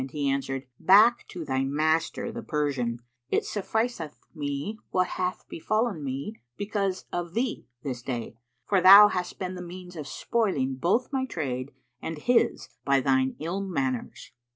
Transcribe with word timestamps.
He 0.09 0.31
answered, 0.31 0.65
"Back 0.79 1.27
to 1.27 1.45
thy 1.45 1.63
master 1.63 2.31
the 2.31 2.41
Persian; 2.41 3.03
it 3.29 3.45
sufficeth 3.45 4.17
me 4.33 4.79
what 4.89 5.09
hath 5.09 5.47
befallen 5.47 6.03
me 6.03 6.41
because 6.57 7.05
of 7.13 7.35
thee 7.35 7.67
this 7.83 8.01
day; 8.01 8.35
for 8.65 8.81
thou 8.81 9.09
hast 9.09 9.37
been 9.37 9.53
the 9.53 9.61
means 9.61 9.95
of 9.95 10.07
spoiling 10.07 10.73
both 10.73 11.13
my 11.13 11.27
trade 11.27 11.69
and 12.01 12.17
his 12.17 12.67
by 12.83 12.99
thine 12.99 13.35
ill 13.39 13.61
manners." 13.61 14.31